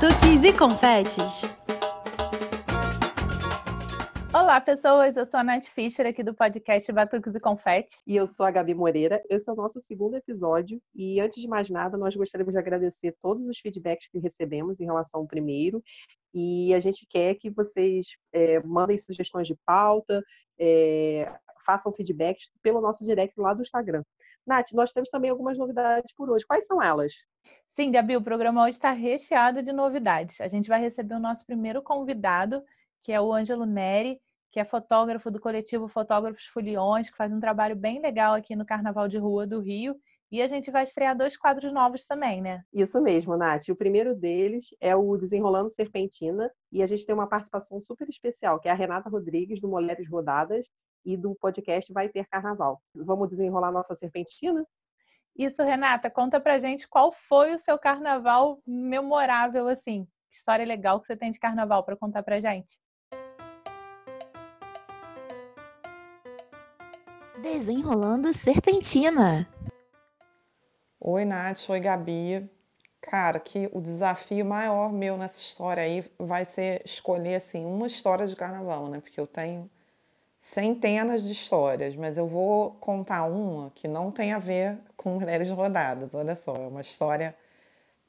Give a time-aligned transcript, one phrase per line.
[0.00, 1.42] Batuques e confetes.
[4.32, 5.14] Olá, pessoas.
[5.14, 7.98] Eu sou a Nath Fischer, aqui do podcast Batuques e Confetes.
[8.06, 9.22] E eu sou a Gabi Moreira.
[9.28, 10.80] Esse é o nosso segundo episódio.
[10.94, 14.86] E antes de mais nada, nós gostaríamos de agradecer todos os feedbacks que recebemos em
[14.86, 15.82] relação ao primeiro.
[16.32, 20.24] E a gente quer que vocês é, mandem sugestões de pauta,
[20.58, 21.30] é,
[21.64, 24.02] façam feedbacks pelo nosso direct lá do Instagram.
[24.46, 26.46] Nath, nós temos também algumas novidades por hoje.
[26.46, 27.12] Quais são elas?
[27.70, 30.40] Sim, Gabi, o programa hoje está recheado de novidades.
[30.40, 32.62] A gente vai receber o nosso primeiro convidado,
[33.02, 37.38] que é o Ângelo Neri, que é fotógrafo do coletivo Fotógrafos Foliões, que faz um
[37.38, 39.94] trabalho bem legal aqui no Carnaval de Rua do Rio.
[40.32, 42.62] E a gente vai estrear dois quadros novos também, né?
[42.72, 43.68] Isso mesmo, Nath.
[43.68, 48.60] O primeiro deles é o Desenrolando Serpentina, e a gente tem uma participação super especial,
[48.60, 50.66] que é a Renata Rodrigues, do Mulheres Rodadas,
[51.04, 52.80] e do podcast Vai Ter Carnaval.
[52.94, 54.66] Vamos desenrolar nossa serpentina?
[55.36, 60.06] Isso, Renata, conta pra gente qual foi o seu carnaval memorável, assim.
[60.30, 62.78] História legal que você tem de carnaval para contar pra gente.
[67.40, 69.48] Desenrolando Serpentina.
[71.00, 71.70] Oi, Nath.
[71.70, 72.50] Oi, Gabi.
[73.00, 78.26] Cara, que o desafio maior meu nessa história aí vai ser escolher, assim, uma história
[78.26, 79.00] de carnaval, né?
[79.00, 79.70] Porque eu tenho
[80.40, 85.50] centenas de histórias, mas eu vou contar uma que não tem a ver com mulheres
[85.50, 86.14] rodadas.
[86.14, 87.36] Olha só, é uma história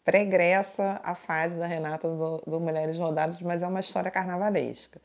[0.06, 5.02] pregressa à fase da Renata do, do Mulheres Rodadas, mas é uma história carnavalesca.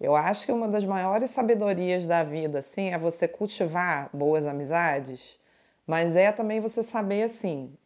[0.00, 5.38] Eu acho que uma das maiores sabedorias da vida, assim, é você cultivar boas amizades,
[5.86, 7.76] mas é também você saber, assim,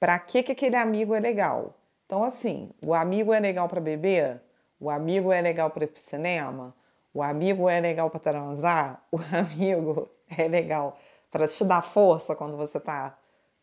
[0.00, 1.78] para que, que aquele amigo é legal.
[2.06, 4.40] Então, assim, o amigo é legal para beber,
[4.80, 6.74] o amigo é legal para ir pro cinema,
[7.14, 10.98] o amigo é legal para transar, o amigo é legal
[11.30, 13.16] para te dar força quando você tá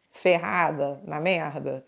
[0.09, 1.85] ferrada na merda.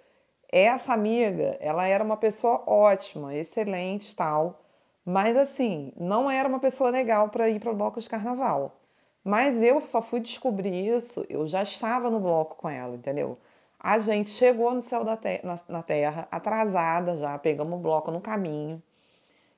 [0.52, 4.62] Essa amiga, ela era uma pessoa ótima, excelente, tal,
[5.06, 8.80] mas assim, não era uma pessoa legal para ir para o bloco de carnaval.
[9.24, 13.38] Mas eu só fui descobrir isso, eu já estava no bloco com ela, entendeu?
[13.80, 18.12] A gente chegou no céu da te na, na terra, atrasada já, pegamos o bloco
[18.12, 18.82] no caminho.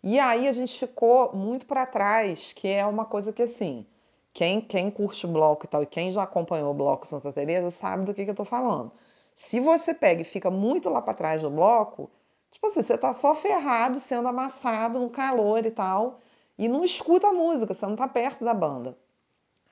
[0.05, 3.85] E aí a gente ficou muito para trás, que é uma coisa que assim,
[4.31, 7.69] quem, quem curte o bloco e tal, e quem já acompanhou o bloco Santa Teresa
[7.71, 8.91] sabe do que, que eu estou falando.
[9.35, 12.09] Se você pega e fica muito lá para trás do bloco,
[12.55, 16.21] Tipo assim, você tá só ferrado, sendo amassado no calor e tal,
[16.57, 18.97] e não escuta a música, você não tá perto da banda.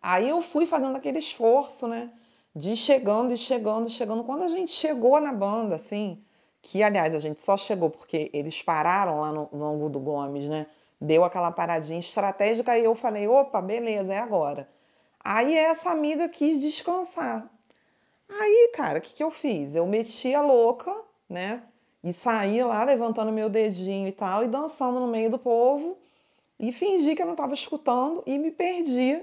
[0.01, 2.11] Aí eu fui fazendo aquele esforço, né?
[2.53, 4.25] De ir chegando e chegando chegando.
[4.25, 6.21] Quando a gente chegou na banda, assim,
[6.63, 10.65] que aliás a gente só chegou porque eles pararam lá no, ângulo do Gomes, né?
[10.99, 14.69] Deu aquela paradinha estratégica e eu falei: opa, beleza, é agora.
[15.21, 17.49] Aí essa amiga quis descansar.
[18.29, 19.75] Aí, cara, o que, que eu fiz?
[19.75, 20.95] Eu meti a louca,
[21.29, 21.61] né?
[22.01, 25.97] E saí lá levantando meu dedinho e tal, e dançando no meio do povo,
[26.57, 29.21] e fingi que eu não estava escutando e me perdi.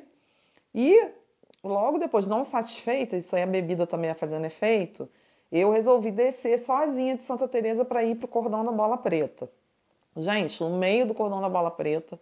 [0.75, 1.11] E
[1.65, 5.09] logo depois, não satisfeita, isso aí a bebida também ia fazendo efeito,
[5.51, 9.51] eu resolvi descer sozinha de Santa Teresa para ir pro cordão da bola preta.
[10.17, 12.19] Gente, no meio do cordão da bola preta,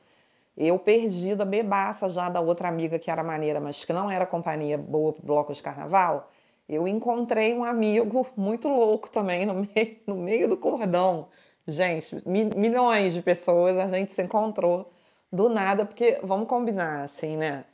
[0.57, 4.77] eu perdida, bebaça já da outra amiga que era maneira, mas que não era companhia
[4.77, 6.31] boa pro bloco de carnaval,
[6.69, 11.29] eu encontrei um amigo muito louco também no meio, no meio do cordão.
[11.67, 14.91] Gente, mi, milhões de pessoas a gente se encontrou
[15.33, 17.65] do nada, porque vamos combinar, assim, né?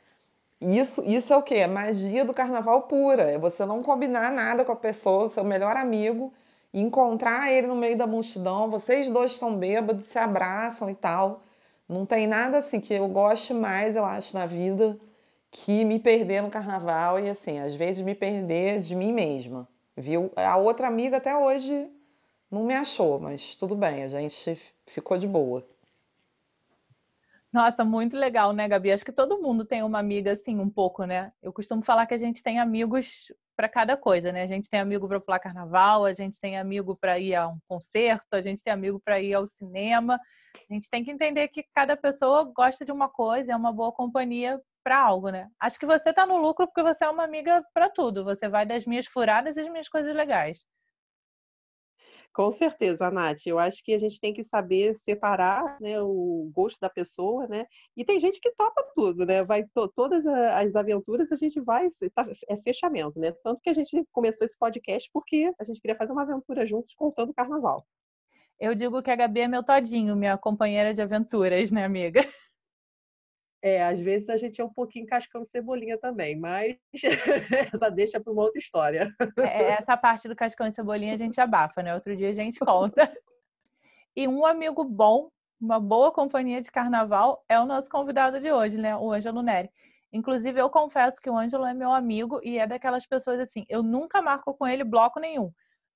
[0.61, 1.55] Isso, isso é o quê?
[1.55, 3.23] É magia do carnaval pura.
[3.23, 6.33] É você não combinar nada com a pessoa, seu melhor amigo,
[6.73, 11.41] encontrar ele no meio da multidão, vocês dois estão bêbados, se abraçam e tal.
[11.87, 14.97] Não tem nada assim que eu goste mais, eu acho, na vida
[15.51, 20.31] que me perder no carnaval e assim, às vezes me perder de mim mesma, viu?
[20.35, 21.89] A outra amiga até hoje
[22.51, 25.65] não me achou, mas tudo bem, a gente ficou de boa.
[27.55, 28.91] Nossa, muito legal, né, Gabi?
[28.91, 31.31] Acho que todo mundo tem uma amiga assim, um pouco, né?
[31.41, 34.43] Eu costumo falar que a gente tem amigos para cada coisa, né?
[34.43, 37.57] A gente tem amigo para pular carnaval, a gente tem amigo para ir a um
[37.65, 40.19] concerto, a gente tem amigo para ir ao cinema.
[40.69, 43.93] A gente tem que entender que cada pessoa gosta de uma coisa, é uma boa
[43.93, 45.47] companhia para algo, né?
[45.57, 48.25] Acho que você tá no lucro porque você é uma amiga para tudo.
[48.25, 50.59] Você vai das minhas furadas das minhas coisas legais.
[52.35, 53.47] Com certeza, Nath.
[53.47, 57.65] Eu acho que a gente tem que saber separar né, o gosto da pessoa, né?
[57.95, 59.41] E tem gente que topa tudo, né?
[59.41, 63.31] Vai to todas as aventuras a gente vai tá, é fechamento, né?
[63.41, 66.93] Tanto que a gente começou esse podcast porque a gente queria fazer uma aventura juntos
[66.93, 67.81] contando o carnaval.
[68.59, 72.19] Eu digo que a Gabi é meu todinho, minha companheira de aventuras, né, amiga?
[73.65, 76.77] É, às vezes a gente é um pouquinho cascão cebolinha também, mas
[77.73, 79.11] essa deixa para uma outra história.
[79.39, 81.95] É, essa parte do cascão e cebolinha a gente abafa, né?
[81.95, 83.11] Outro dia a gente conta.
[84.15, 88.77] E um amigo bom, uma boa companhia de carnaval, é o nosso convidado de hoje,
[88.77, 88.95] né?
[88.95, 89.71] O Ângelo Neri.
[90.13, 93.81] Inclusive, eu confesso que o Ângelo é meu amigo e é daquelas pessoas assim, eu
[93.81, 95.51] nunca marco com ele bloco nenhum.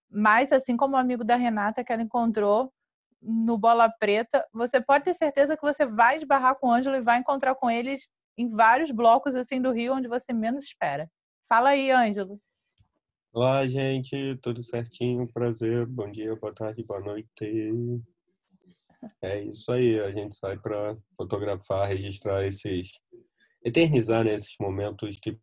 [0.10, 2.74] Mas, assim como o amigo da Renata que ela encontrou
[3.22, 7.02] no Bola Preta, você pode ter certeza que você vai esbarrar com o Ângelo e
[7.02, 11.10] vai encontrar com eles em vários blocos assim do Rio onde você menos espera.
[11.48, 12.40] Fala aí, Ângelo.
[13.34, 15.28] Olá, gente, tudo certinho?
[15.32, 17.30] Prazer, bom dia, boa tarde, boa noite.
[19.22, 22.92] É isso aí, a gente sai para fotografar, registrar esses,
[23.64, 25.40] eternizar né, esses momentos que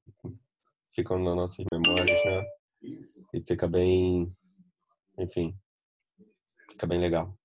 [0.95, 2.45] ficam nas nossas memórias, né?
[3.35, 4.27] E fica bem,
[5.19, 5.57] enfim,
[6.71, 7.37] fica bem legal.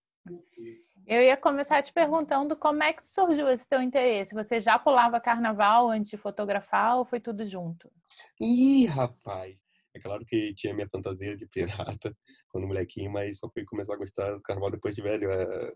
[1.08, 4.34] Eu ia começar te perguntando como é que surgiu esse teu interesse.
[4.34, 7.92] Você já pulava carnaval antes de fotografar ou foi tudo junto?
[8.40, 9.58] Ih, rapaz!
[9.94, 12.16] É claro que tinha minha fantasia de pirata
[12.50, 15.30] quando molequinho, mas só fui começar a gostar do carnaval depois de velho.
[15.32, 15.74] É,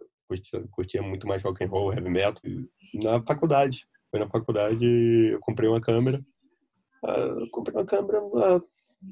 [0.72, 2.42] curtia, muito mais rock and roll, heavy metal.
[2.94, 3.86] Na faculdade.
[4.10, 6.24] Foi na faculdade, eu comprei uma câmera.
[7.04, 8.64] Uh, comprei uma câmera, uh,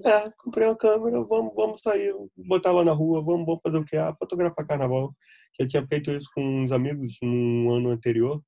[0.05, 3.85] é, comprei uma câmera, vamos, vamos sair, botar lá na rua, vamos, vamos fazer o
[3.85, 3.95] que?
[3.95, 5.15] Ah, fotografar carnaval.
[5.59, 8.41] Já tinha feito isso com uns amigos no ano anterior.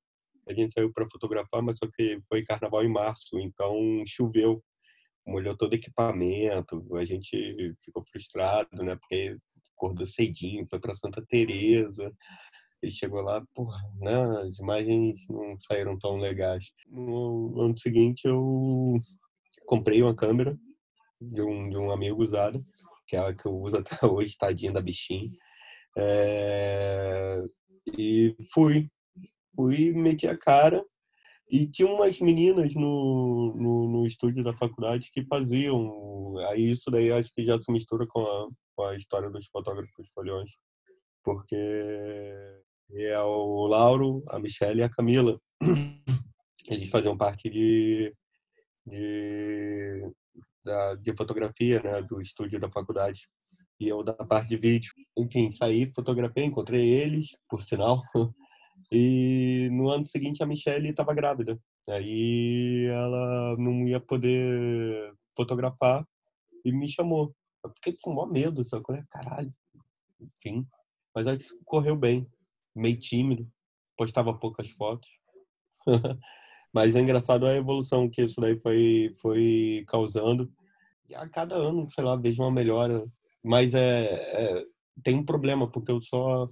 [0.47, 3.75] A gente saiu para fotografar, mas só que foi carnaval em março, então
[4.07, 4.63] choveu,
[5.25, 6.83] molhou todo o equipamento.
[6.95, 8.95] A gente ficou frustrado, né?
[8.95, 9.38] Porque
[9.75, 12.12] acordou cedinho, foi para Santa Teresa.
[12.83, 14.41] E chegou lá, porra, né?
[14.48, 16.65] As imagens não saíram tão legais.
[16.88, 18.94] No ano seguinte eu
[19.68, 20.51] comprei uma câmera
[21.33, 22.60] de um, de um amigo usado,
[23.07, 25.30] que é a que eu uso até hoje, tadinha da bichinha.
[25.98, 27.38] É,
[27.98, 28.88] e fui,
[29.56, 30.83] fui, meti a cara
[31.50, 36.38] e tinha umas meninas no, no, no, estúdio da faculdade que faziam.
[36.50, 40.07] Aí isso daí acho que já se mistura com a, com a história dos fotógrafos
[40.13, 40.51] folhões.
[41.24, 41.56] Porque
[42.94, 45.39] é o Lauro, a Michelle e a Camila.
[46.68, 48.13] Eles faziam parte de,
[48.86, 50.12] de
[50.65, 53.27] da, de fotografia, né, do estúdio da faculdade.
[53.79, 54.91] E eu da parte de vídeo.
[55.17, 58.01] Enfim, saí, fotografei, encontrei eles, por sinal.
[58.91, 61.57] E no ano seguinte a Michelle estava grávida.
[61.89, 66.06] Aí ela não ia poder fotografar
[66.63, 67.33] e me chamou.
[67.63, 68.83] Eu fiquei com maior medo, sabe?
[69.09, 69.51] Caralho.
[70.19, 70.67] Enfim.
[71.15, 72.29] Mas aí correu bem.
[72.75, 73.50] Meio tímido.
[73.97, 75.09] Postava poucas fotos.
[76.75, 80.51] Mas é engraçado a evolução que isso daí foi, foi causando.
[81.07, 83.06] E a cada ano, sei lá, vejo uma melhora.
[83.42, 84.66] Mas é, é
[85.01, 86.50] tem um problema, porque eu só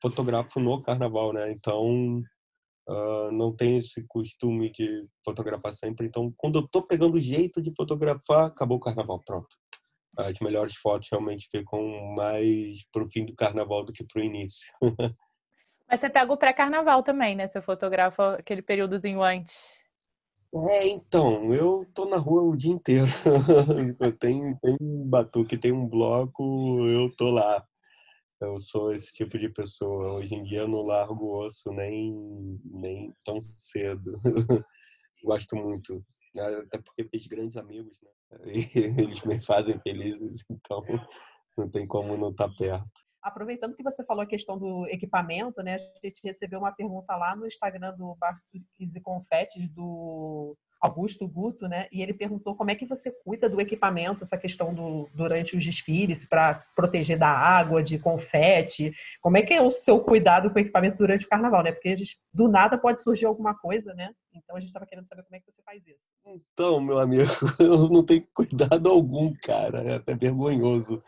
[0.00, 1.52] fotografo no carnaval, né?
[1.52, 2.22] Então,
[2.88, 6.06] uh, não tenho esse costume de fotografar sempre.
[6.06, 9.48] Então, quando eu tô pegando o jeito de fotografar, acabou o carnaval, pronto.
[10.16, 14.72] As melhores fotos realmente ficam mais pro fim do carnaval do que pro início.
[15.88, 17.48] Mas você pega o pré-carnaval também, né?
[17.48, 19.54] Você fotografa aquele períodozinho antes.
[20.54, 23.06] É, então, eu tô na rua o dia inteiro.
[24.18, 27.64] tem, tem um batuque, tem um bloco, eu tô lá.
[28.40, 30.14] Eu sou esse tipo de pessoa.
[30.14, 34.20] Hoje em dia eu não largo osso nem, nem tão cedo.
[35.22, 36.04] Gosto muito.
[36.36, 38.10] Até porque fiz grandes amigos, né?
[38.46, 40.82] E eles me fazem felizes, então
[41.56, 45.60] não tem como não estar tá perto aproveitando que você falou a questão do equipamento,
[45.62, 45.74] né?
[45.74, 48.44] A gente recebeu uma pergunta lá no Instagram do Barcos
[48.78, 51.88] e Confetes do Augusto Guto, né?
[51.90, 55.64] E ele perguntou como é que você cuida do equipamento, essa questão do durante os
[55.64, 58.92] desfiles para proteger da água, de confete.
[59.20, 61.72] Como é que é o seu cuidado com o equipamento durante o carnaval, né?
[61.72, 64.12] Porque gente, do nada pode surgir alguma coisa, né?
[64.32, 66.06] Então a gente estava querendo saber como é que você faz isso.
[66.52, 67.24] Então, meu amigo,
[67.58, 69.78] eu não tenho cuidado algum, cara.
[69.82, 71.02] É até vergonhoso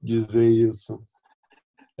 [0.00, 1.00] dizer isso.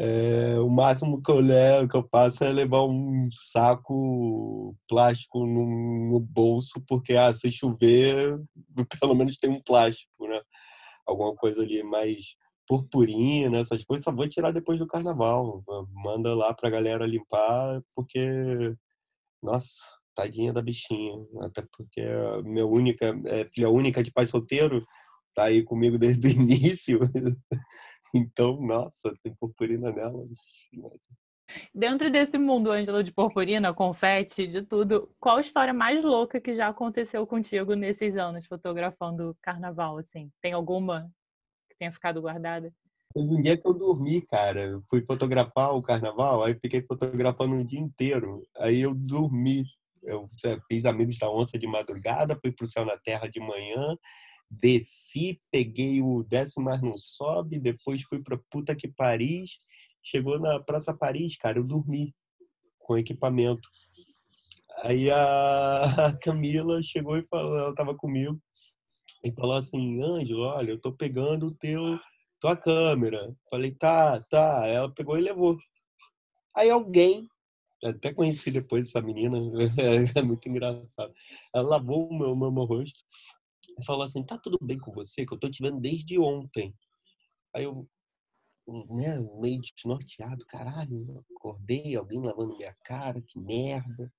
[0.00, 6.10] É, o máximo que eu levo, que eu faço é levar um saco plástico no,
[6.12, 8.38] no, bolso, porque ah, se chover,
[9.00, 10.40] pelo menos tem um plástico, né?
[11.04, 12.36] Alguma coisa ali mais
[12.68, 15.64] purpurina, essas coisas, só vou tirar depois do carnaval.
[15.92, 18.74] Manda lá pra galera limpar, porque,
[19.42, 21.16] nossa, tadinha da bichinha.
[21.40, 22.02] Até porque
[22.44, 24.86] minha única, é, filha única de pai solteiro,
[25.38, 26.98] tá aí comigo desde o início.
[28.14, 30.26] Então, nossa, tem purpurina nela.
[31.74, 36.56] Dentro desse mundo, Ângelo, de purpurina, confete, de tudo, qual a história mais louca que
[36.56, 40.30] já aconteceu contigo nesses anos fotografando carnaval, assim?
[40.42, 41.10] Tem alguma
[41.70, 42.72] que tenha ficado guardada?
[43.14, 44.62] Teve um dia que eu dormi, cara.
[44.62, 48.42] Eu fui fotografar o carnaval, aí fiquei fotografando um dia inteiro.
[48.56, 49.64] Aí eu dormi.
[50.02, 50.28] Eu
[50.70, 53.96] fiz Amigos da Onça de madrugada, fui pro Céu na Terra de manhã,
[54.50, 59.60] desci, peguei o décimo mas não sobe, depois fui para puta que Paris
[60.10, 62.14] Chegou na Praça Paris, cara, eu dormi
[62.78, 63.68] com equipamento.
[64.82, 68.40] Aí a Camila chegou e falou, ela estava comigo,
[69.22, 71.98] e falou assim, Ângelo, olha, eu tô pegando o teu,
[72.40, 73.36] tua câmera.
[73.50, 74.66] Falei, tá, tá.
[74.66, 75.56] Ela pegou e levou.
[76.56, 77.28] Aí alguém,
[77.84, 79.36] até conheci depois essa menina,
[80.16, 81.12] é muito engraçado.
[81.54, 82.98] Ela lavou o meu, meu, meu rosto
[83.84, 85.26] falou assim, tá tudo bem com você?
[85.26, 86.74] Que eu tô te vendo desde ontem.
[87.54, 87.88] Aí eu,
[88.90, 94.12] né, meio desnorteado, caralho, acordei, alguém lavando minha cara, que merda.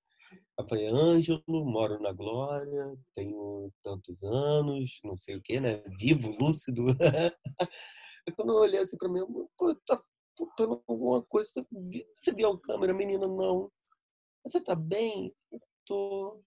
[0.58, 5.82] Eu falei, Ângelo, moro na Glória, tenho tantos anos, não sei o que, né?
[5.98, 6.84] Vivo, lúcido.
[8.28, 9.20] Aí quando eu olhei assim pra mim,
[9.56, 10.00] pô, tá
[10.36, 11.50] faltando alguma coisa.
[12.14, 13.26] Você viu a câmera, menina?
[13.26, 13.70] Não.
[14.44, 15.34] Você tá bem?
[15.50, 16.42] Eu tô.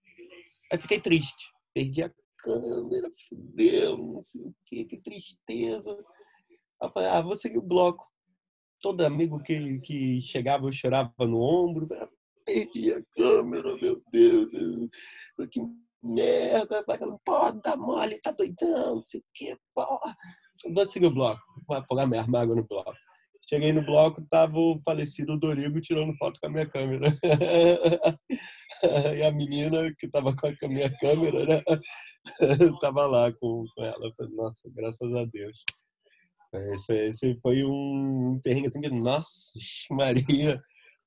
[0.71, 1.51] Aí fiquei triste.
[1.73, 2.11] Perdi a
[2.43, 5.97] câmera, fudeu, não sei o que, que tristeza.
[6.81, 8.05] Aí falei, ah, vou seguir o bloco.
[8.81, 11.87] Todo amigo que, que chegava, eu chorava no ombro.
[12.45, 14.49] Perdi a câmera, meu Deus.
[15.49, 15.61] Que
[16.03, 16.83] merda.
[17.25, 20.15] Pô, dá mole, tá doidão, não sei o que, porra.
[20.73, 21.41] Vou seguir o bloco.
[21.65, 22.93] Vou afogar minha água no bloco.
[23.49, 27.07] Cheguei no bloco, tava o falecido Dorigo tirando foto com a minha câmera.
[29.17, 31.61] e a menina que tava com a minha câmera, né?
[32.81, 34.13] tava lá com, com ela.
[34.31, 35.63] Nossa, graças a Deus.
[36.71, 39.59] Esse, esse foi um perrengue assim que, nossa,
[39.91, 40.61] Maria.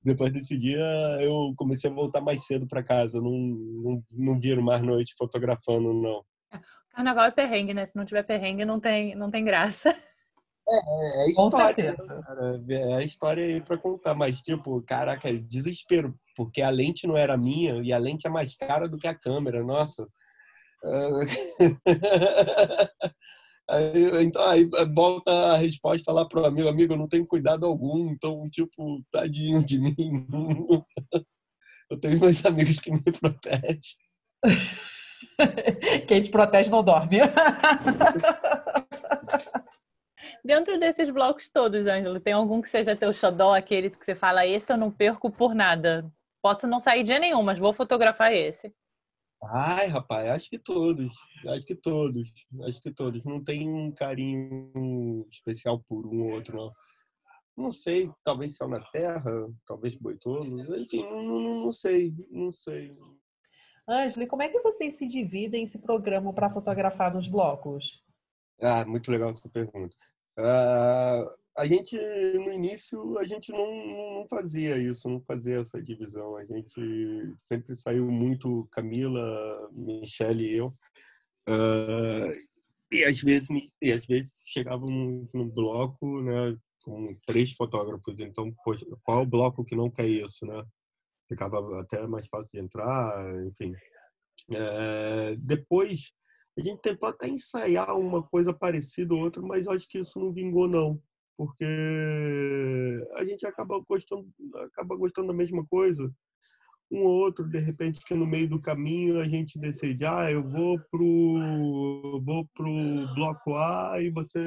[0.04, 0.84] Depois desse dia,
[1.20, 3.20] eu comecei a voltar mais cedo para casa.
[3.20, 6.22] Não, não, não viro mais noite fotografando, não.
[6.90, 7.84] Carnaval é perrengue, né?
[7.86, 9.94] Se não tiver perrengue, não tem, não tem graça.
[10.68, 12.20] É, é Com história, certeza.
[12.22, 12.64] cara.
[12.68, 14.14] É a história aí pra contar.
[14.14, 16.14] Mas, tipo, caraca, desespero.
[16.36, 19.14] Porque a lente não era minha e a lente é mais cara do que a
[19.14, 19.62] câmera.
[19.62, 20.06] Nossa.
[23.68, 26.68] Aí, então, aí volta a resposta lá pro amigo.
[26.68, 28.10] Amigo, eu não tenho cuidado algum.
[28.10, 29.96] Então, tipo, tadinho de mim.
[31.90, 33.80] Eu tenho meus amigos que me protegem.
[36.08, 37.18] Quem te protege não dorme.
[40.46, 44.46] Dentro desses blocos todos, Ângelo, tem algum que seja teu xodó, aquele que você fala,
[44.46, 46.08] esse eu não perco por nada.
[46.40, 48.72] Posso não sair dia nenhum, mas vou fotografar esse.
[49.42, 51.12] Ai, rapaz, acho que todos.
[51.48, 52.32] Acho que todos.
[52.62, 53.24] Acho que todos.
[53.24, 56.72] Não tem um carinho especial por um ou outro, não.
[57.56, 62.96] Não sei, talvez Céu na Terra, talvez Boitolos, enfim, não, não, não sei, não sei.
[63.88, 68.04] Ângela, como é que vocês se dividem se programam para fotografar nos blocos?
[68.62, 69.96] Ah, muito legal essa pergunta.
[70.38, 71.24] Ah,
[71.56, 76.36] a gente, no início, a gente não, não fazia isso, não fazia essa divisão.
[76.36, 80.74] A gente sempre saiu muito, Camila, Michelle e eu.
[81.48, 82.30] Ah,
[82.92, 83.48] e às vezes,
[83.82, 88.20] e às vezes chegávamos no bloco, né, com três fotógrafos.
[88.20, 90.64] Então, poxa, qual o bloco que não quer isso, né?
[91.28, 93.74] Ficava até mais fácil de entrar, enfim.
[94.52, 96.12] É, depois,
[96.58, 100.32] a gente tentou até ensaiar uma coisa parecida ou outra, mas acho que isso não
[100.32, 101.00] vingou, não.
[101.36, 101.66] Porque
[103.14, 104.26] a gente acaba gostando,
[104.64, 106.10] acaba gostando da mesma coisa.
[106.90, 110.42] Um ou outro, de repente, que no meio do caminho a gente decide, ah, eu
[110.48, 114.38] vou pro, vou pro bloco A e você,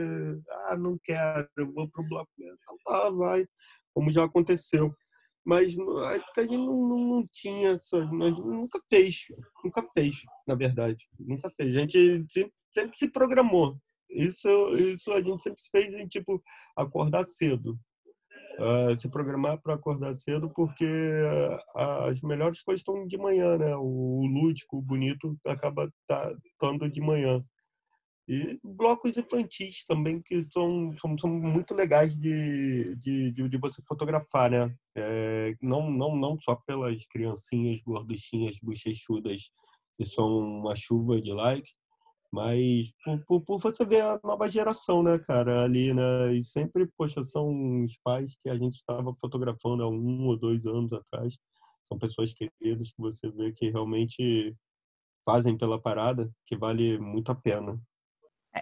[0.68, 2.46] ah, não quero, eu vou pro bloco B.
[2.46, 3.46] Então tá, vai.
[3.94, 4.92] Como já aconteceu
[5.50, 5.76] mas
[6.38, 7.80] a gente não, não, não tinha,
[8.12, 9.26] nós nunca fez,
[9.64, 11.76] nunca fez, na verdade, nunca fez.
[11.76, 13.76] A gente sempre, sempre se programou.
[14.12, 16.40] Isso, isso a gente sempre fez em tipo
[16.78, 17.80] acordar cedo,
[18.60, 21.80] uh, se programar para acordar cedo, porque uh,
[22.10, 23.76] as melhores coisas estão de manhã, né?
[23.76, 27.44] O, o lúdico, o bonito acaba tá, estando de manhã.
[28.30, 33.82] E blocos infantis também, que são, são, são muito legais de, de, de, de você
[33.88, 34.72] fotografar, né?
[34.96, 39.50] É, não, não, não só pelas criancinhas gorduchinhas, bochechudas,
[39.96, 41.72] que são uma chuva de like,
[42.32, 46.32] mas por, por, por, você ver a nova geração, né, cara, ali, né?
[46.36, 50.68] E sempre, poxa, são os pais que a gente estava fotografando há um ou dois
[50.68, 51.36] anos atrás.
[51.84, 54.56] São pessoas queridas que você vê que realmente
[55.26, 57.82] fazem pela parada, que vale muito a pena.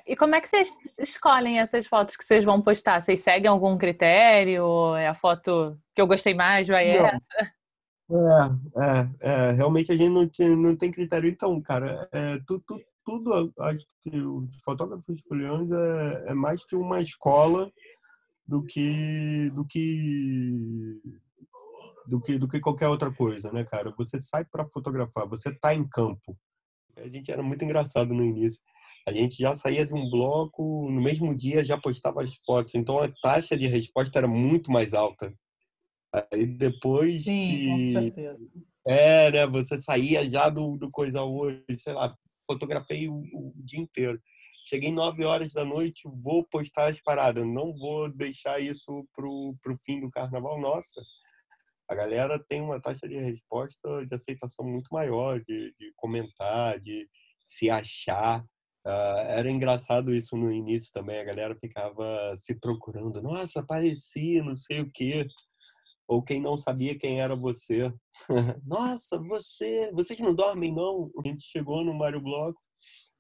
[0.06, 3.02] E como é que vocês escolhem essas fotos que vocês vão postar?
[3.02, 4.96] Vocês seguem algum critério?
[4.96, 7.06] É a foto que eu gostei mais, vai Não.
[7.06, 7.22] essa?
[8.10, 11.30] É, é, é, realmente a gente não tem, não tem critério.
[11.30, 16.76] Então, cara, é, tu, tu, tudo, acho que os fotógrafos foliões é, é mais que
[16.76, 17.72] uma escola
[18.46, 21.02] do que, do que
[22.06, 23.94] do que do que qualquer outra coisa, né, cara?
[23.98, 26.38] Você sai para fotografar, você tá em campo.
[26.96, 28.62] A gente era muito engraçado no início
[29.08, 33.00] a gente já saía de um bloco, no mesmo dia já postava as fotos, então
[33.00, 35.34] a taxa de resposta era muito mais alta.
[36.14, 37.68] Aí depois Sim, que...
[37.70, 38.40] com certeza.
[38.86, 39.48] É, né?
[39.48, 42.14] Você saía já do, do Coisa Hoje, sei lá,
[42.46, 44.22] fotografei o, o dia inteiro.
[44.68, 49.78] Cheguei nove horas da noite, vou postar as paradas, não vou deixar isso pro, pro
[49.86, 50.60] fim do carnaval.
[50.60, 51.02] Nossa,
[51.90, 57.08] a galera tem uma taxa de resposta, de aceitação muito maior, de, de comentar, de
[57.46, 58.44] se achar.
[58.88, 63.22] Uh, era engraçado isso no início também, a galera ficava se procurando.
[63.22, 65.28] Nossa, apareci, não sei o quê
[66.08, 67.92] ou quem não sabia quem era você.
[68.66, 71.12] Nossa, você, vocês não dormem não?
[71.24, 72.60] A gente chegou no Mário Bloco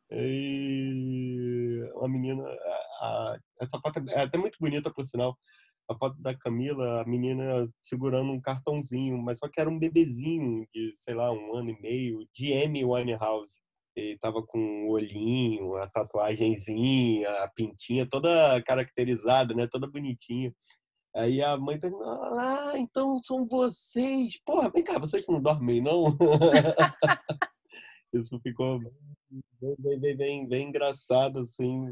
[0.10, 5.38] e uma menina, a, a, essa foto é até muito bonita por sinal.
[5.90, 10.66] A foto da Camila, a menina segurando um cartãozinho, mas só que era um bebezinho
[10.74, 13.62] de, sei lá, um ano e meio, de Amy Winehouse.
[13.98, 19.66] Ele tava com o olhinho, a tatuagenzinha, a pintinha toda caracterizada, né?
[19.66, 20.54] Toda bonitinha.
[21.16, 24.40] Aí a mãe perguntou, ah, então são vocês.
[24.46, 26.16] Porra, vem cá, vocês não dormem, não?
[28.14, 28.80] isso ficou
[29.60, 31.84] bem, bem, bem, bem, engraçado, assim,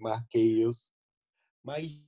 [0.00, 0.90] marquei isso.
[1.64, 2.00] Mas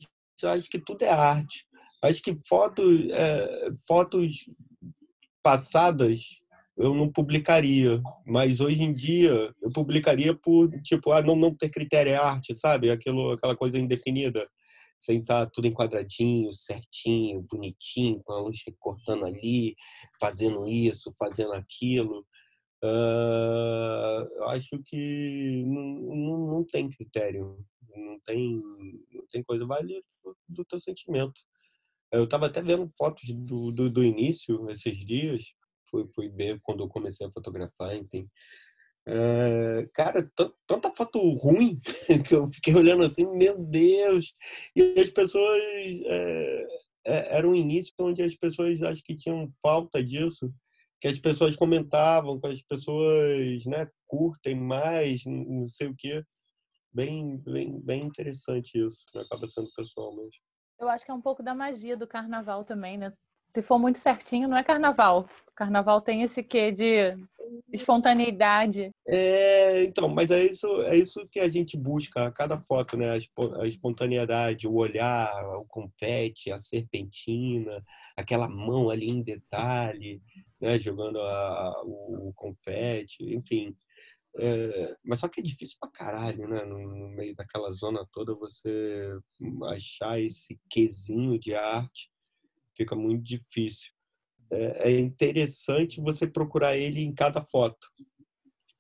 [0.43, 1.65] acho que tudo é arte.
[2.03, 4.51] Acho que fotos, é, fotos
[5.41, 6.40] passadas
[6.81, 11.71] eu não publicaria, mas hoje em dia eu publicaria por, tipo, ah, não, não ter
[11.71, 12.91] critério é arte, sabe?
[12.91, 14.49] Aquilo, aquela coisa indefinida
[14.99, 19.75] sem estar tudo enquadradinho, certinho, bonitinho, com a luz cortando ali,
[20.21, 22.27] fazendo isso, fazendo aquilo.
[22.83, 25.83] Uh, acho que não,
[26.17, 27.59] não, não, tem critério,
[27.95, 28.63] não tem,
[29.13, 31.41] não tem coisa, vale do, do teu sentimento.
[32.13, 35.53] Eu estava até vendo fotos do, do, do, início, esses dias,
[35.91, 36.33] fui, fui
[36.63, 38.29] quando eu comecei a fotografar, enfim.
[39.07, 40.31] É, cara,
[40.67, 41.81] tanta foto ruim
[42.29, 44.33] que eu fiquei olhando assim, meu Deus!
[44.77, 45.63] E as pessoas.
[46.07, 46.67] É,
[47.07, 50.53] é, era um início onde as pessoas acho que tinham falta disso,
[51.01, 56.23] que as pessoas comentavam, que as pessoas né, curtem mais, não sei o quê.
[56.93, 60.33] Bem, bem, bem interessante isso, acaba sendo pessoal mesmo.
[60.79, 63.13] Eu acho que é um pouco da magia do carnaval também, né?
[63.51, 65.29] Se for muito certinho, não é carnaval.
[65.57, 67.17] Carnaval tem esse quê de
[67.73, 68.91] espontaneidade.
[69.07, 73.11] É, então, mas é isso, é isso que a gente busca a cada foto, né?
[73.11, 77.85] A espontaneidade, o olhar, o confete, a serpentina,
[78.17, 80.23] aquela mão ali em detalhe,
[80.61, 80.79] né?
[80.79, 83.77] Jogando a, o confete, enfim.
[84.39, 86.65] É, mas só que é difícil pra caralho, né?
[86.65, 89.13] No, no, meio daquela zona toda, você
[89.73, 92.09] achar esse quesinho de arte
[92.77, 93.91] fica muito difícil
[94.51, 97.87] é, é interessante você procurar ele em cada foto.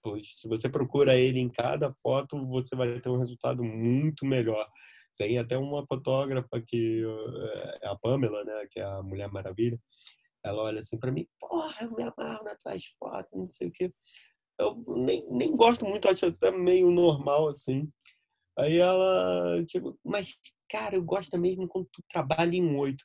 [0.03, 4.67] Pois, se você procura ele em cada foto, você vai ter um resultado muito melhor.
[5.17, 7.05] Tem até uma fotógrafa que
[7.83, 9.79] é a Pamela, né, que é a Mulher Maravilha.
[10.43, 13.73] Ela olha assim para mim, porra, eu me amarro nas tuas fotos, não sei o
[13.73, 13.91] quê.
[14.59, 17.91] Eu nem, nem gosto muito, acho até meio normal assim.
[18.59, 20.35] Aí ela, tipo, mas
[20.69, 23.05] cara, eu gosto mesmo quando tu trabalha em oito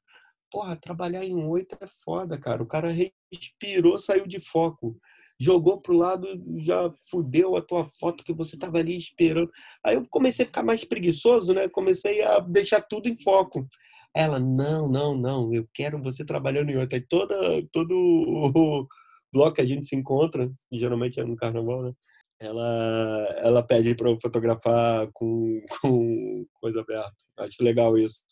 [0.55, 2.63] porra, trabalhar em oito é foda, cara.
[2.63, 4.97] O cara respirou, saiu de foco.
[5.37, 6.25] Jogou pro lado,
[6.59, 9.51] já fudeu a tua foto que você tava ali esperando.
[9.83, 11.67] Aí eu comecei a ficar mais preguiçoso, né?
[11.67, 13.67] Comecei a deixar tudo em foco.
[14.15, 16.95] Ela, não, não, não, eu quero você trabalhando em oito.
[16.95, 17.35] Aí toda,
[17.73, 18.87] todo o
[19.33, 21.93] bloco que a gente se encontra, geralmente é no carnaval, né?
[22.39, 27.13] Ela, ela pede para eu fotografar com, com coisa aberta.
[27.39, 28.23] Acho legal isso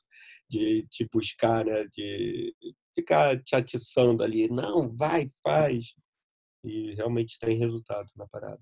[0.54, 1.86] de te buscar, né?
[1.92, 2.54] De
[2.94, 4.48] ficar te atiçando ali.
[4.50, 5.96] Não, vai, faz.
[6.64, 8.60] E realmente tem resultado na parada.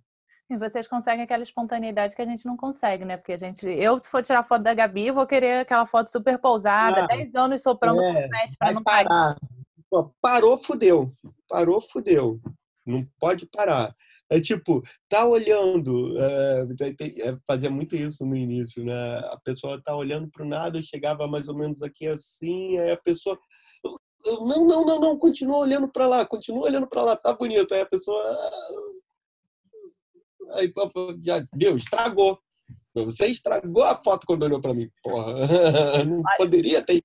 [0.50, 3.16] E vocês conseguem aquela espontaneidade que a gente não consegue, né?
[3.18, 6.38] Porque a gente, eu se for tirar foto da Gabi, vou querer aquela foto super
[6.40, 9.38] pousada, 10 anos soprando é, confete para não parar.
[9.90, 11.10] Pô, parou, fudeu.
[11.48, 12.40] Parou, fudeu.
[12.86, 13.96] Não pode parar.
[14.32, 16.66] É tipo, tá olhando, é,
[17.46, 19.18] fazia muito isso no início, né?
[19.18, 22.92] A pessoa tá olhando para o nada, eu chegava mais ou menos aqui assim, aí
[22.92, 23.38] a pessoa,
[24.24, 27.74] não, não, não, não, continua olhando para lá, continua olhando para lá, tá bonito.
[27.74, 28.24] Aí a pessoa,
[30.52, 30.72] aí
[31.22, 32.40] já viu, estragou.
[32.96, 35.36] Você estragou a foto quando olhou para mim, porra.
[36.08, 37.04] Não poderia ter.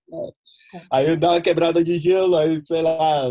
[0.93, 3.25] Aí eu dá uma quebrada de gelo, aí sei lá,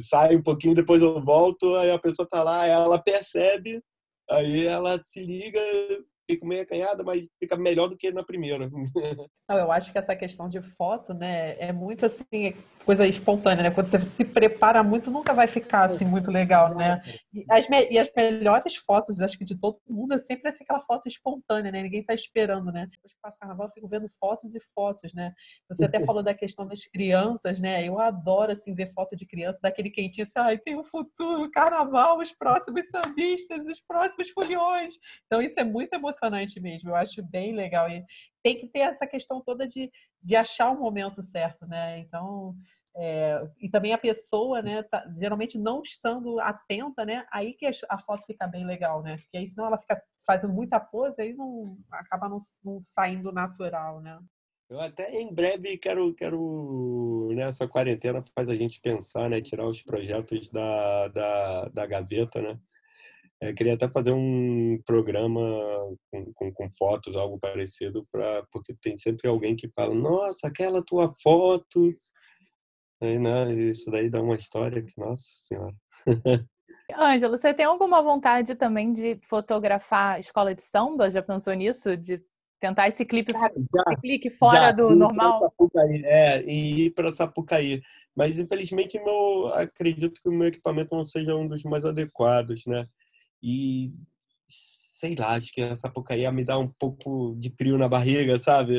[0.00, 3.82] sai um pouquinho, depois eu volto, aí a pessoa tá lá, ela percebe,
[4.30, 5.60] aí ela se liga,
[6.28, 8.68] fica meio acanhada, mas fica melhor do que na primeira.
[9.48, 12.52] Não, eu acho que essa questão de foto, né, é muito assim,
[12.84, 13.70] coisa espontânea, né?
[13.70, 17.00] Quando você se prepara muito, nunca vai ficar assim muito legal, né?
[17.32, 20.82] E as, e as melhores fotos, acho que de todo mundo, é sempre essa aquela
[20.82, 21.82] foto espontânea, né?
[21.82, 22.86] Ninguém tá esperando, né?
[22.90, 25.32] Depois que passa o carnaval, eu fico vendo fotos e fotos, né?
[25.70, 27.88] Você até falou da questão das crianças, né?
[27.88, 31.50] Eu adoro, assim, ver foto de criança, daquele quentinho, assim, ai, tem o um futuro,
[31.50, 34.96] carnaval, os próximos sambistas, os próximos foliões.
[35.24, 36.17] Então, isso é muito emocionante
[36.60, 36.90] mesmo.
[36.90, 37.88] Eu acho bem legal.
[37.88, 38.04] E
[38.42, 39.90] tem que ter essa questão toda de,
[40.22, 41.98] de achar o momento certo, né?
[41.98, 42.54] Então,
[43.00, 47.98] é, e também a pessoa, né, tá, geralmente não estando atenta, né, aí que a
[47.98, 49.16] foto fica bem legal, né?
[49.18, 54.00] Porque aí senão ela fica fazendo muita pose, aí não acaba não, não saindo natural,
[54.00, 54.18] né?
[54.68, 59.80] Eu até em breve quero, quero né, quarentena faz a gente pensar, né, tirar os
[59.80, 62.58] projetos da, da, da gaveta, né?
[63.40, 65.40] Eu queria até fazer um programa
[66.10, 70.82] com, com, com fotos, algo parecido, pra, porque tem sempre alguém que fala, nossa, aquela
[70.84, 71.94] tua foto.
[73.00, 75.74] Aí, né, isso daí dá uma história que, nossa senhora.
[76.96, 81.10] Ângelo, você tem alguma vontade também de fotografar escola de samba?
[81.10, 81.96] Já pensou nisso?
[81.96, 82.20] De
[82.58, 85.38] tentar esse clipe, Cara, já, esse clique fora já, do normal?
[85.38, 87.82] Sapucaí, é, e ir para Sapucaí.
[88.16, 92.86] Mas, infelizmente, meu, acredito que o meu equipamento não seja um dos mais adequados, né?
[93.42, 93.92] E
[94.48, 98.74] sei lá, acho que essa porcaria me dá um pouco de frio na barriga, sabe?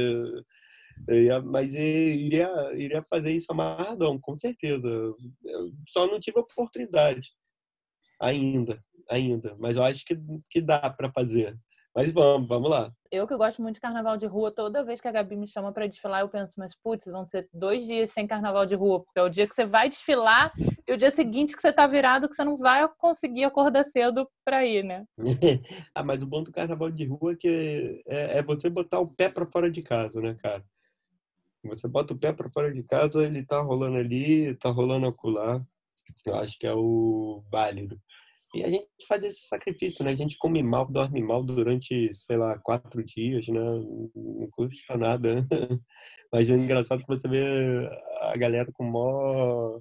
[1.07, 4.89] Ia, mas iria, iria fazer isso amarradão, com certeza.
[4.89, 7.29] Eu só não tive oportunidade
[8.19, 9.55] ainda, ainda.
[9.59, 10.15] Mas eu acho que,
[10.49, 11.57] que dá para fazer.
[11.95, 12.91] Mas vamos, vamos lá.
[13.11, 15.71] Eu que gosto muito de carnaval de rua, toda vez que a Gabi me chama
[15.71, 19.19] para desfilar, eu penso, mas putz, vão ser dois dias sem carnaval de rua, porque
[19.19, 20.53] é o dia que você vai desfilar
[20.89, 24.27] e o dia seguinte que você tá virado que você não vai conseguir acordar cedo
[24.43, 25.05] para ir, né?
[25.93, 29.07] ah, mas o bom do carnaval de rua é que é, é você botar o
[29.07, 30.65] pé para fora de casa, né, cara?
[31.63, 35.63] Você bota o pé para fora de casa, ele tá rolando ali, tá rolando acolá.
[36.25, 37.99] Eu acho que é o válido.
[38.55, 40.11] E a gente faz esse sacrifício, né?
[40.11, 43.59] A gente come mal, dorme mal durante, sei lá, quatro dias, né?
[44.15, 45.45] Não custa nada.
[46.33, 47.45] Mas é engraçado que você vê
[48.21, 49.79] a galera com maior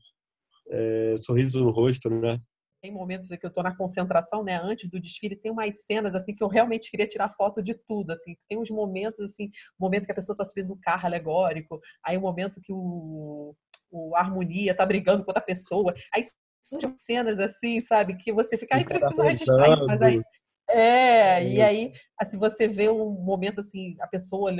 [0.70, 2.38] é, sorriso no rosto, né?
[2.81, 4.61] Tem momentos em que eu tô na concentração, né?
[4.62, 8.12] Antes do desfile, tem umas cenas, assim, que eu realmente queria tirar foto de tudo,
[8.12, 8.37] assim.
[8.48, 9.46] Tem uns momentos, assim,
[9.78, 13.54] o momento que a pessoa tá subindo no carro alegórico, aí o momento que o,
[13.90, 15.92] o Harmonia tá brigando com outra pessoa.
[16.14, 16.22] Aí
[16.62, 18.16] surgem cenas assim, sabe?
[18.16, 20.22] Que você fica, ai, preciso registrar isso, mas aí.
[20.70, 24.52] É, e aí, assim, você vê um momento assim, a pessoa.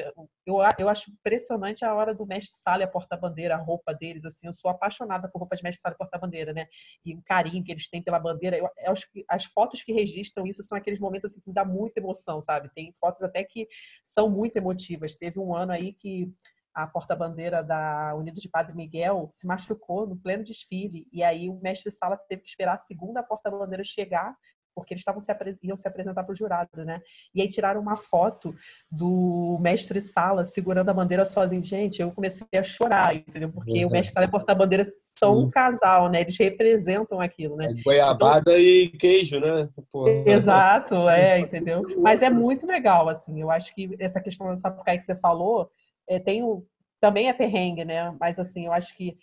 [0.47, 4.25] Eu, eu acho impressionante a hora do mestre sala e a porta-bandeira, a roupa deles,
[4.25, 4.47] assim.
[4.47, 6.67] Eu sou apaixonada por roupa de mestre sala e porta-bandeira, né?
[7.05, 8.57] E o carinho que eles têm pela bandeira.
[8.57, 11.65] Eu, eu acho que as fotos que registram isso são aqueles momentos assim, que dá
[11.65, 12.71] muita emoção, sabe?
[12.75, 13.69] Tem fotos até que
[14.03, 15.15] são muito emotivas.
[15.15, 16.33] Teve um ano aí que
[16.75, 21.61] a porta-bandeira da Unidos de Padre Miguel se machucou no pleno desfile e aí o
[21.61, 24.37] mestre Sala teve que esperar a segunda porta-bandeira chegar
[24.79, 27.01] porque eles estavam se iam se apresentar para o jurado, né?
[27.35, 28.55] E aí tiraram uma foto
[28.91, 31.63] do mestre Sala segurando a bandeira sozinho.
[31.63, 33.51] Gente, eu comecei a chorar, entendeu?
[33.51, 33.91] Porque uhum.
[33.91, 36.21] o mestre Sala e a porta-bandeira são um casal, né?
[36.21, 37.75] Eles representam aquilo, né?
[37.77, 39.69] É goiabada então, e queijo, né?
[39.91, 40.11] Porra.
[40.27, 41.81] Exato, é, entendeu?
[42.01, 43.41] Mas é muito legal, assim.
[43.41, 45.71] Eu acho que essa questão da Sapucaí que você falou,
[46.09, 46.65] é, tem o,
[47.01, 48.15] também é perrengue, né?
[48.21, 49.17] Mas assim, eu acho que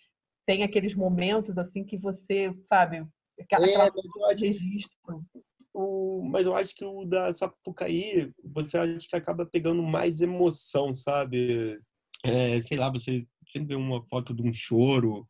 [0.46, 3.06] tem aqueles momentos assim que você, sabe,
[3.40, 5.26] aquela, é, aquela de registro.
[5.74, 10.94] O, mas eu acho que o da Sapucaí, você acha que acaba pegando mais emoção,
[10.94, 11.80] sabe?
[12.24, 15.28] É, sei lá, você sempre vê uma foto de um choro,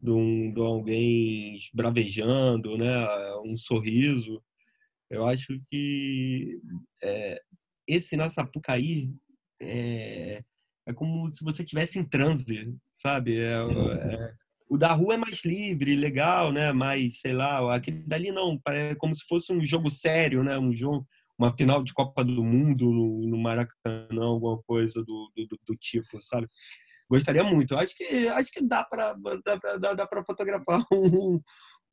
[0.00, 3.06] de, um, de alguém bravejando, né?
[3.44, 4.42] Um sorriso.
[5.08, 6.60] Eu acho que
[7.02, 7.40] é,
[7.86, 9.08] esse na Sapucaí
[9.60, 10.42] é,
[10.86, 13.36] é como se você estivesse em transe, sabe?
[13.38, 14.34] É, é,
[14.72, 16.72] o da rua é mais livre, legal, né?
[16.72, 20.58] Mas, sei lá, aquele dali não, é como se fosse um jogo sério, né?
[20.58, 21.06] Um jogo,
[21.38, 26.18] uma final de Copa do Mundo no, no Maracanã, alguma coisa do, do, do, tipo,
[26.22, 26.48] sabe?
[27.06, 27.76] Gostaria muito.
[27.76, 31.38] Acho que acho que dá para dá, dá, dá fotografar um,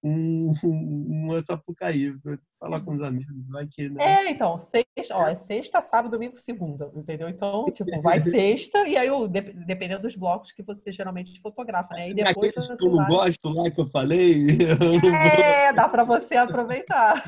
[0.04, 2.14] um, uma Sapucaí,
[2.60, 4.04] falar com os amigos, vai que, né?
[4.04, 7.30] É, então, sexta, ó, é sexta, sábado, domingo, segunda, entendeu?
[7.30, 12.10] Então, tipo, vai sexta e aí, eu, dependendo dos blocos que você geralmente fotografa, né?
[12.10, 14.36] E depois Aqueles que eu não gosto lá que eu falei.
[15.40, 17.24] É, dá para você aproveitar.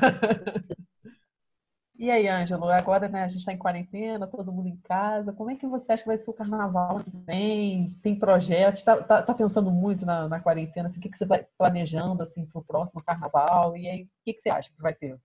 [2.02, 5.32] E aí, Ângelo, agora né, a gente está em quarentena, todo mundo em casa.
[5.32, 7.86] Como é que você acha que vai ser o carnaval que vem?
[8.02, 8.80] Tem projetos?
[8.80, 10.88] Está tá, tá pensando muito na, na quarentena?
[10.88, 13.76] Assim, o que, que você vai planejando assim, para o próximo carnaval?
[13.76, 15.16] E aí, o que, que você acha que vai ser?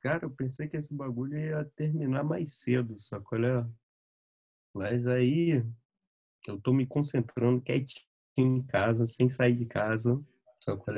[0.00, 3.38] Cara, eu pensei que esse bagulho ia terminar mais cedo, sacou?
[4.74, 5.64] Mas aí
[6.48, 8.04] eu tô me concentrando quietinho
[8.36, 10.20] em casa, sem sair de casa,
[10.64, 10.92] sacou?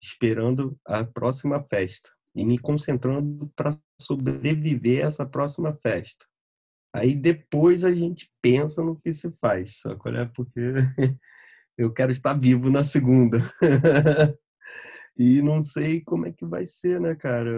[0.00, 6.26] Esperando a próxima festa e me concentrando para sobreviver a essa próxima festa.
[6.92, 10.12] Aí depois a gente pensa no que se faz, sacou?
[10.34, 10.60] Porque
[11.78, 13.38] eu quero estar vivo na segunda.
[15.16, 17.50] e não sei como é que vai ser, né, cara?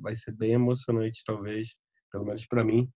[0.00, 1.74] Vai ser bem emocionante, talvez,
[2.12, 2.90] pelo menos para mim.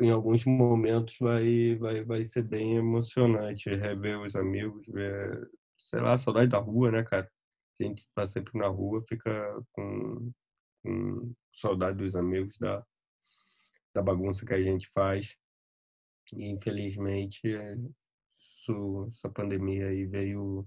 [0.00, 6.16] Em alguns momentos vai, vai, vai ser bem emocionante rever os amigos, ver, sei lá,
[6.16, 7.28] saudade da rua, né, cara?
[7.78, 10.32] Gente tá sempre na rua, fica com,
[10.82, 12.84] com saudade dos amigos, da,
[13.94, 15.36] da bagunça que a gente faz.
[16.32, 17.48] E, infelizmente,
[18.38, 20.66] isso, essa pandemia aí veio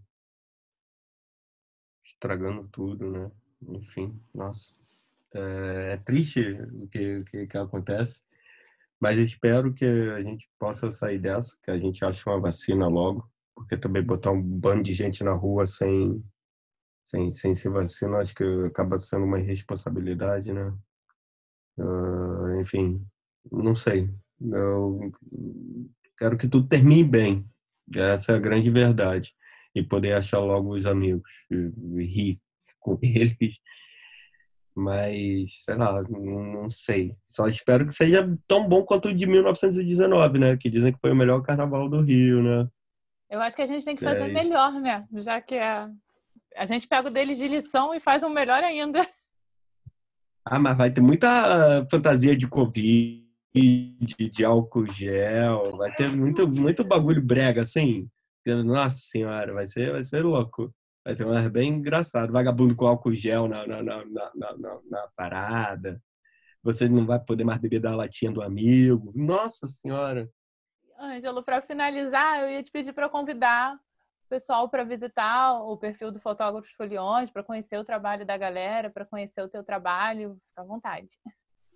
[2.05, 3.31] estragando tudo, né?
[3.61, 4.73] Enfim, nossa.
[5.33, 8.21] É, é triste o que, que, que, acontece,
[8.99, 13.29] mas espero que a gente possa sair dessa, que a gente ache uma vacina logo,
[13.55, 16.23] porque também botar um bando de gente na rua sem,
[17.09, 20.71] sem, sem se vacina, acho que acaba sendo uma irresponsabilidade, né?
[21.77, 23.03] Uh, enfim,
[23.51, 24.13] não sei.
[24.39, 25.11] Eu
[26.17, 27.49] quero que tudo termine bem.
[27.95, 29.33] Essa é a grande verdade
[29.73, 32.41] e poder achar logo os amigos e, rir
[32.79, 33.57] com eles.
[34.75, 37.15] Mas, sei lá, não, não, sei.
[37.31, 40.57] Só espero que seja tão bom quanto o de 1919, né?
[40.57, 42.69] Que dizem que foi o melhor carnaval do Rio, né?
[43.29, 45.05] Eu acho que a gente tem que fazer é melhor, né?
[45.15, 45.89] Já que é...
[46.55, 49.07] a gente pega o deles de lição e faz um melhor ainda.
[50.45, 56.83] Ah, mas vai ter muita fantasia de Covid, de álcool gel, vai ter muito, muito
[56.83, 58.09] bagulho brega, assim.
[58.65, 60.73] Nossa senhora, vai ser, vai ser louco.
[61.05, 62.33] Vai ter um bem engraçado.
[62.33, 66.01] Vagabundo com álcool gel na, na, na, na, na, parada.
[66.63, 69.11] Você não vai poder mais beber da latinha do amigo.
[69.15, 70.29] Nossa senhora.
[70.99, 73.79] Ângelo, para finalizar, eu ia te pedir para convidar
[74.29, 79.05] pessoal para visitar o perfil do Fotógrafos Foliões, para conhecer o trabalho da galera, para
[79.05, 80.37] conhecer o teu trabalho.
[80.55, 81.09] À vontade.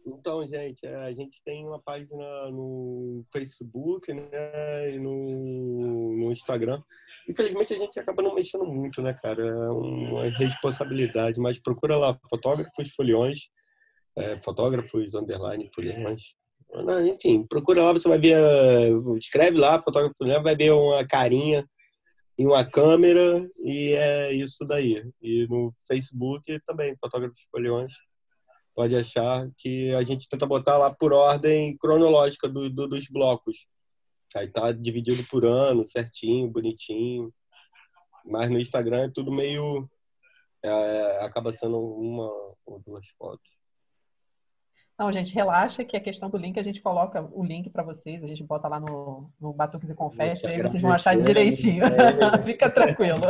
[0.06, 6.82] Então, gente, a gente tem uma página no Facebook, né, e no, no Instagram.
[7.28, 9.42] Infelizmente, a gente acaba não mexendo muito, né, cara?
[9.42, 13.48] É uma responsabilidade, mas procura lá, Fotógrafos Foliões,
[14.18, 16.36] é, Fotógrafos Underline Foliões.
[17.14, 18.36] Enfim, procura lá, você vai ver,
[19.18, 21.66] escreve lá, Fotógrafo Foliões, vai ver uma carinha
[22.38, 25.04] e uma câmera, e é isso daí.
[25.22, 27.94] E no Facebook também, Fotógrafos Foliões
[28.76, 33.68] pode achar que a gente tenta botar lá por ordem cronológica do, do, dos blocos.
[34.36, 37.32] Aí tá dividido por ano, certinho, bonitinho.
[38.26, 39.88] Mas no Instagram é tudo meio.
[40.64, 42.32] É, acaba sendo uma
[42.66, 43.63] ou duas fotos.
[44.98, 48.24] Não, gente, relaxa que a questão do link, a gente coloca o link para vocês,
[48.24, 51.84] a gente bota lá no, no Batuques e Confetes, aí vocês vão achar direitinho.
[51.86, 52.44] É.
[52.44, 53.22] Fica tranquilo.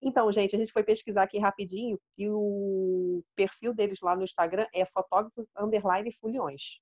[0.00, 4.66] Então, gente, a gente foi pesquisar aqui rapidinho e o perfil deles lá no Instagram
[4.74, 6.80] é fotógrafos underline foliões.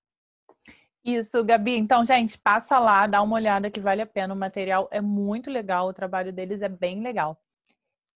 [1.05, 1.77] Isso, Gabi.
[1.77, 4.35] Então, gente, passa lá, dá uma olhada que vale a pena.
[4.35, 7.39] O material é muito legal, o trabalho deles é bem legal.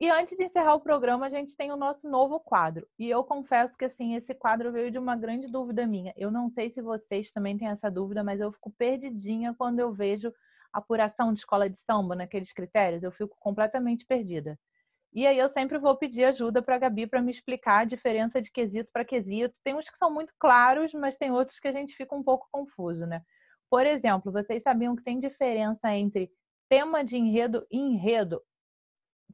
[0.01, 2.87] E antes de encerrar o programa, a gente tem o nosso novo quadro.
[2.99, 6.13] E eu confesso que, assim, esse quadro veio de uma grande dúvida minha.
[6.17, 9.93] Eu não sei se vocês também têm essa dúvida, mas eu fico perdidinha quando eu
[9.93, 10.33] vejo
[10.73, 13.05] apuração de escola de samba naqueles critérios.
[13.05, 14.59] Eu fico completamente perdida.
[15.13, 18.43] E aí eu sempre vou pedir ajuda para a Gabi para me explicar a diferença
[18.43, 19.61] de quesito para quesito.
[19.63, 22.49] Tem uns que são muito claros, mas tem outros que a gente fica um pouco
[22.51, 23.23] confuso, né?
[23.71, 26.33] Por exemplo, vocês sabiam que tem diferença entre
[26.69, 28.43] tema de enredo e enredo?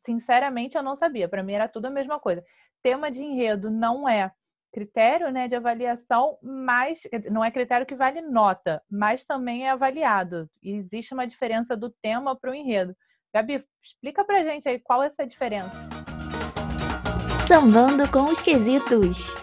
[0.00, 1.28] Sinceramente, eu não sabia.
[1.28, 2.42] Para mim era tudo a mesma coisa.
[2.82, 4.32] Tema de enredo não é
[4.72, 10.48] critério né, de avaliação, mas não é critério que vale nota, mas também é avaliado.
[10.62, 12.96] E existe uma diferença do tema para o enredo.
[13.34, 15.70] Gabi, explica pra gente aí qual é essa diferença.
[17.46, 19.34] Sambando com os quesitos.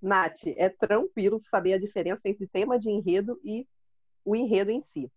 [0.00, 3.66] Nath, é tranquilo saber a diferença entre tema de enredo e
[4.24, 5.10] o enredo em si.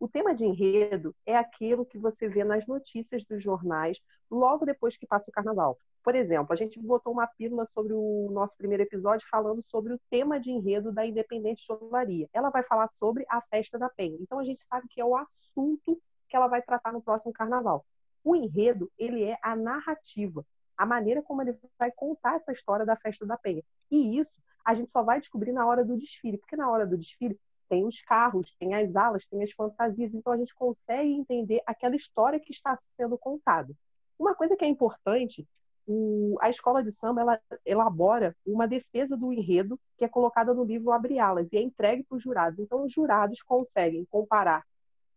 [0.00, 4.96] O tema de enredo é aquilo que você vê nas notícias dos jornais logo depois
[4.96, 5.76] que passa o carnaval.
[6.04, 10.00] Por exemplo, a gente botou uma pílula sobre o nosso primeiro episódio falando sobre o
[10.08, 12.28] tema de enredo da Independente Cholaria.
[12.32, 14.16] Ela vai falar sobre a festa da Penha.
[14.20, 17.84] Então a gente sabe que é o assunto que ela vai tratar no próximo carnaval.
[18.22, 22.96] O enredo, ele é a narrativa, a maneira como ele vai contar essa história da
[22.96, 23.64] festa da Penha.
[23.90, 26.96] E isso a gente só vai descobrir na hora do desfile, porque na hora do
[26.96, 31.62] desfile tem os carros, tem as alas, tem as fantasias, então a gente consegue entender
[31.66, 33.74] aquela história que está sendo contada.
[34.18, 35.46] Uma coisa que é importante
[35.88, 40.62] o, a escola de samba ela elabora uma defesa do enredo que é colocada no
[40.62, 42.58] livro Abre Alas e é entregue para os jurados.
[42.58, 44.64] Então, os jurados conseguem comparar a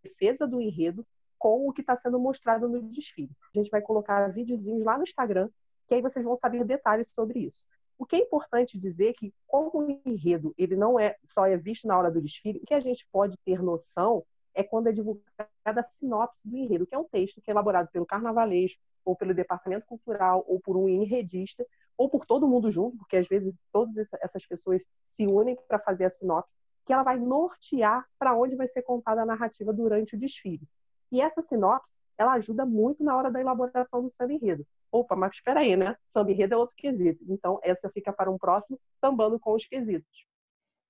[0.01, 1.05] defesa do enredo
[1.37, 3.31] com o que está sendo mostrado no desfile.
[3.53, 5.49] A gente vai colocar videozinhos lá no Instagram,
[5.87, 7.65] que aí vocês vão saber detalhes sobre isso.
[8.01, 11.87] O que é importante dizer que, como o enredo ele não é só é visto
[11.87, 15.21] na hora do desfile, o que a gente pode ter noção é quando é divulgada
[15.65, 19.35] a sinopse do enredo, que é um texto que é elaborado pelo carnavalesco, ou pelo
[19.35, 21.63] departamento cultural, ou por um enredista,
[21.95, 26.05] ou por todo mundo junto, porque às vezes todas essas pessoas se unem para fazer
[26.05, 30.17] a sinopse, que ela vai nortear para onde vai ser contada a narrativa durante o
[30.17, 30.67] desfile.
[31.11, 34.65] E essa sinopse, ela ajuda muito na hora da elaboração do samba enredo.
[34.91, 35.95] Opa, mas espera aí, né?
[36.07, 37.23] Samba enredo é outro quesito.
[37.27, 40.25] Então, essa fica para um próximo, sambando com os quesitos.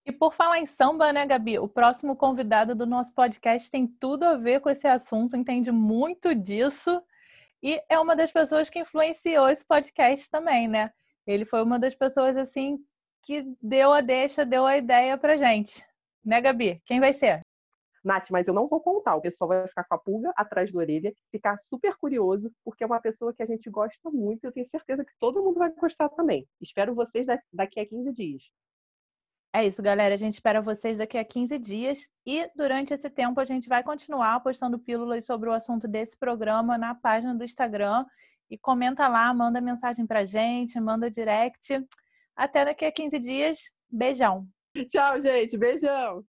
[0.05, 1.59] E por falar em samba, né, Gabi?
[1.59, 6.33] O próximo convidado do nosso podcast tem tudo a ver com esse assunto, entende muito
[6.33, 7.01] disso
[7.63, 10.91] e é uma das pessoas que influenciou esse podcast também, né?
[11.27, 12.83] Ele foi uma das pessoas assim
[13.21, 15.85] que deu a deixa, deu a ideia pra gente.
[16.25, 16.81] Né, Gabi?
[16.85, 17.41] Quem vai ser?
[18.03, 19.15] Nath, mas eu não vou contar.
[19.15, 22.87] O pessoal vai ficar com a pulga atrás da orelha, ficar super curioso, porque é
[22.87, 25.71] uma pessoa que a gente gosta muito e eu tenho certeza que todo mundo vai
[25.71, 26.47] gostar também.
[26.59, 28.51] Espero vocês daqui a 15 dias.
[29.53, 30.15] É isso, galera.
[30.15, 33.83] A gente espera vocês daqui a 15 dias e durante esse tempo a gente vai
[33.83, 38.05] continuar postando pílulas sobre o assunto desse programa na página do Instagram
[38.49, 41.85] e comenta lá, manda mensagem pra gente, manda direct.
[42.35, 43.59] Até daqui a 15 dias.
[43.89, 44.47] Beijão.
[44.89, 45.57] Tchau, gente.
[45.57, 46.23] Beijão.